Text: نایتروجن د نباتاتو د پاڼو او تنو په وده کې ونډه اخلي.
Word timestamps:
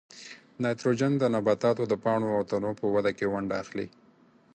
نایتروجن 0.61 1.11
د 1.17 1.23
نباتاتو 1.35 1.83
د 1.87 1.93
پاڼو 2.03 2.29
او 2.37 2.41
تنو 2.49 2.71
په 2.79 2.85
وده 2.93 3.11
کې 3.17 3.31
ونډه 3.33 3.55
اخلي. 3.63 3.87